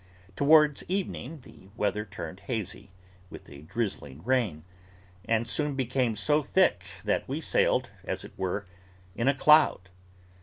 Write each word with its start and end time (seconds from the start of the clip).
Towards 0.35 0.83
evening, 0.89 1.41
the 1.41 1.67
weather 1.77 2.05
turned 2.05 2.39
hazy, 2.39 2.89
with 3.29 3.47
a 3.47 3.61
drizzling 3.61 4.23
rain; 4.25 4.63
and 5.25 5.47
soon 5.47 5.75
became 5.75 6.15
so 6.15 6.41
thick, 6.41 6.83
that 7.03 7.27
we 7.29 7.39
sailed, 7.39 7.91
as 8.03 8.23
it 8.23 8.33
were, 8.35 8.65
in 9.15 9.27
a 9.27 9.35
cloud. 9.35 9.91